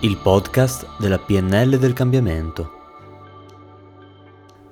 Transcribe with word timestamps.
il 0.00 0.16
podcast 0.16 0.96
della 1.00 1.18
PNL 1.18 1.76
del 1.76 1.92
cambiamento. 1.92 2.76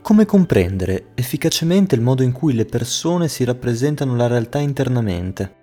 Come 0.00 0.24
comprendere 0.24 1.06
efficacemente 1.14 1.96
il 1.96 2.02
modo 2.02 2.22
in 2.22 2.30
cui 2.30 2.52
le 2.52 2.64
persone 2.64 3.26
si 3.26 3.42
rappresentano 3.42 4.14
la 4.14 4.28
realtà 4.28 4.60
internamente? 4.60 5.56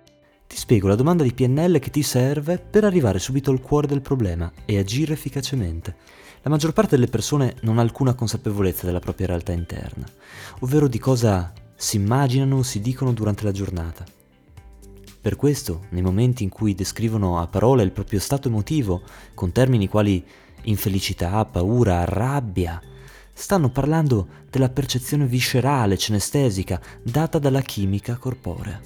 Ti 0.46 0.56
spiego 0.58 0.88
la 0.88 0.94
domanda 0.94 1.22
di 1.22 1.32
PNL 1.32 1.78
che 1.78 1.88
ti 1.88 2.02
serve 2.02 2.58
per 2.58 2.84
arrivare 2.84 3.18
subito 3.18 3.50
al 3.50 3.62
cuore 3.62 3.86
del 3.86 4.02
problema 4.02 4.52
e 4.66 4.76
agire 4.76 5.14
efficacemente. 5.14 5.96
La 6.42 6.50
maggior 6.50 6.74
parte 6.74 6.96
delle 6.96 7.08
persone 7.08 7.54
non 7.62 7.78
ha 7.78 7.80
alcuna 7.80 8.12
consapevolezza 8.12 8.84
della 8.84 9.00
propria 9.00 9.28
realtà 9.28 9.52
interna, 9.52 10.04
ovvero 10.60 10.86
di 10.86 10.98
cosa 10.98 11.50
si 11.74 11.96
immaginano 11.96 12.58
o 12.58 12.62
si 12.62 12.82
dicono 12.82 13.14
durante 13.14 13.44
la 13.44 13.52
giornata. 13.52 14.15
Per 15.26 15.34
questo, 15.34 15.86
nei 15.88 16.02
momenti 16.02 16.44
in 16.44 16.50
cui 16.50 16.76
descrivono 16.76 17.40
a 17.40 17.48
parole 17.48 17.82
il 17.82 17.90
proprio 17.90 18.20
stato 18.20 18.46
emotivo, 18.46 19.02
con 19.34 19.50
termini 19.50 19.88
quali 19.88 20.24
infelicità, 20.62 21.44
paura, 21.46 22.04
rabbia, 22.04 22.80
stanno 23.32 23.68
parlando 23.70 24.28
della 24.48 24.68
percezione 24.68 25.26
viscerale, 25.26 25.98
cenestesica, 25.98 26.80
data 27.02 27.40
dalla 27.40 27.60
chimica 27.60 28.14
corporea. 28.18 28.80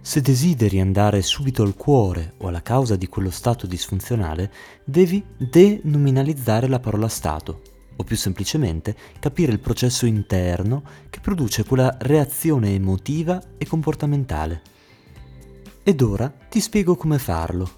Se 0.00 0.22
desideri 0.22 0.80
andare 0.80 1.20
subito 1.20 1.62
al 1.62 1.76
cuore 1.76 2.32
o 2.38 2.48
alla 2.48 2.62
causa 2.62 2.96
di 2.96 3.06
quello 3.06 3.28
stato 3.28 3.66
disfunzionale, 3.66 4.50
devi 4.84 5.22
denominalizzare 5.36 6.66
la 6.66 6.80
parola 6.80 7.08
stato, 7.08 7.60
o 7.96 8.04
più 8.04 8.16
semplicemente 8.16 8.96
capire 9.20 9.52
il 9.52 9.60
processo 9.60 10.06
interno 10.06 10.82
che 11.10 11.20
produce 11.20 11.62
quella 11.62 11.94
reazione 12.00 12.72
emotiva 12.72 13.38
e 13.58 13.66
comportamentale. 13.66 14.72
Ed 15.86 16.00
ora 16.00 16.32
ti 16.48 16.60
spiego 16.60 16.96
come 16.96 17.18
farlo. 17.18 17.70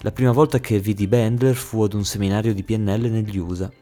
La 0.00 0.12
prima 0.12 0.32
volta 0.32 0.60
che 0.60 0.78
vidi 0.78 1.06
Bandler 1.06 1.54
fu 1.54 1.82
ad 1.82 1.94
un 1.94 2.04
seminario 2.04 2.52
di 2.52 2.62
PNL 2.62 3.10
negli 3.10 3.38
USA. 3.38 3.72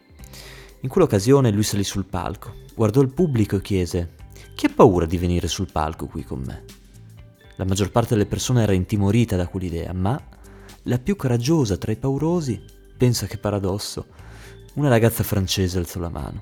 In 0.79 0.87
quell'occasione 0.87 1.51
lui 1.51 1.63
salì 1.63 1.83
sul 1.83 2.05
palco, 2.05 2.53
guardò 2.73 3.01
il 3.01 3.09
pubblico 3.09 3.57
e 3.57 3.61
chiese: 3.61 4.13
Chi 4.55 4.67
ha 4.67 4.71
paura 4.73 5.05
di 5.05 5.17
venire 5.17 5.49
sul 5.49 5.69
palco 5.69 6.07
qui 6.07 6.23
con 6.23 6.39
me? 6.45 6.63
La 7.57 7.65
maggior 7.65 7.91
parte 7.91 8.13
delle 8.13 8.25
persone 8.25 8.63
era 8.63 8.71
intimorita 8.71 9.35
da 9.35 9.49
quell'idea, 9.49 9.91
ma 9.91 10.17
la 10.83 10.97
più 10.97 11.17
coraggiosa 11.17 11.75
tra 11.75 11.91
i 11.91 11.97
paurosi, 11.97 12.63
pensa 12.97 13.25
che 13.25 13.37
paradosso, 13.37 14.05
una 14.75 14.87
ragazza 14.87 15.23
francese 15.23 15.77
alzò 15.77 15.99
la 15.99 16.07
mano. 16.07 16.41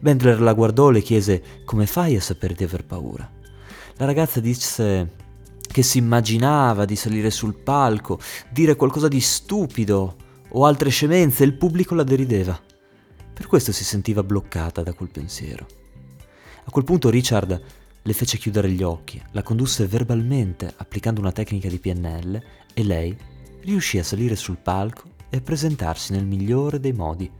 Bandler 0.00 0.42
la 0.42 0.52
guardò 0.52 0.90
e 0.90 0.92
le 0.92 1.00
chiese: 1.00 1.42
Come 1.64 1.86
fai 1.86 2.14
a 2.14 2.20
sapere 2.20 2.52
di 2.52 2.64
aver 2.64 2.84
paura? 2.84 3.26
La 3.96 4.04
ragazza 4.04 4.38
disse 4.40 5.26
che 5.70 5.82
si 5.82 5.98
immaginava 5.98 6.84
di 6.84 6.96
salire 6.96 7.30
sul 7.30 7.54
palco, 7.54 8.18
dire 8.50 8.74
qualcosa 8.74 9.06
di 9.06 9.20
stupido 9.20 10.16
o 10.50 10.64
altre 10.64 10.90
scemenze 10.90 11.44
il 11.44 11.54
pubblico 11.54 11.94
la 11.94 12.02
derideva. 12.02 12.58
Per 13.32 13.46
questo 13.46 13.70
si 13.70 13.84
sentiva 13.84 14.22
bloccata 14.22 14.82
da 14.82 14.92
quel 14.92 15.10
pensiero. 15.10 15.66
A 16.64 16.70
quel 16.70 16.84
punto 16.84 17.10
Richard 17.10 17.62
le 18.02 18.12
fece 18.12 18.38
chiudere 18.38 18.70
gli 18.70 18.82
occhi, 18.82 19.22
la 19.32 19.42
condusse 19.42 19.86
verbalmente 19.86 20.72
applicando 20.76 21.20
una 21.20 21.32
tecnica 21.32 21.68
di 21.68 21.78
PNL 21.78 22.42
e 22.74 22.84
lei 22.84 23.16
riuscì 23.62 23.98
a 23.98 24.04
salire 24.04 24.34
sul 24.34 24.56
palco 24.56 25.16
e 25.28 25.40
presentarsi 25.40 26.12
nel 26.12 26.26
migliore 26.26 26.80
dei 26.80 26.92
modi, 26.92 27.30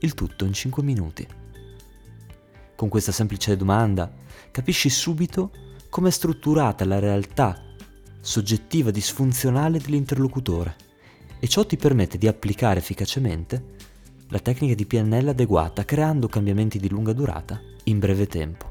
il 0.00 0.14
tutto 0.14 0.44
in 0.44 0.52
5 0.52 0.82
minuti. 0.82 1.26
Con 2.74 2.88
questa 2.88 3.12
semplice 3.12 3.56
domanda 3.56 4.12
capisci 4.50 4.88
subito 4.90 5.50
come 5.88 6.08
è 6.08 6.12
strutturata 6.12 6.84
la 6.84 6.98
realtà 6.98 7.62
soggettiva 8.28 8.90
disfunzionale 8.90 9.78
dell'interlocutore 9.78 10.76
e 11.40 11.48
ciò 11.48 11.64
ti 11.64 11.78
permette 11.78 12.18
di 12.18 12.28
applicare 12.28 12.78
efficacemente 12.78 13.76
la 14.28 14.38
tecnica 14.38 14.74
di 14.74 14.84
PNL 14.84 15.28
adeguata 15.28 15.86
creando 15.86 16.28
cambiamenti 16.28 16.78
di 16.78 16.90
lunga 16.90 17.14
durata 17.14 17.58
in 17.84 17.98
breve 17.98 18.26
tempo. 18.26 18.67